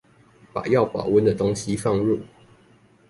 [0.51, 2.21] 把要保溫的東西放入